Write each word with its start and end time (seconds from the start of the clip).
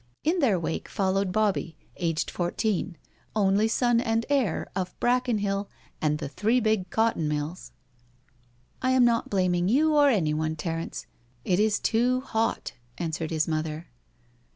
In 0.23 0.39
their 0.39 0.59
wake 0.59 0.89
followed 0.89 1.31
Bobbie, 1.31 1.77
aged 1.97 2.31
four 2.31 2.49
teen, 2.49 2.97
only 3.35 3.67
son 3.67 3.99
and 4.01 4.25
heir 4.31 4.65
of 4.75 4.99
Brackenhill 4.99 5.69
and 6.01 6.17
the 6.17 6.27
three 6.27 6.59
big 6.59 6.89
cotton 6.89 7.27
mills." 7.27 7.71
I 8.81 8.93
am 8.93 9.05
not 9.05 9.29
blaming 9.29 9.67
you 9.67 9.93
or 9.93 10.09
anyone, 10.09 10.55
Terence— 10.55 11.05
it 11.45 11.59
is 11.59 11.77
too 11.77 12.21
hot 12.21 12.71
I" 12.99 13.03
answered 13.03 13.29
his 13.29 13.47
mother. 13.47 13.89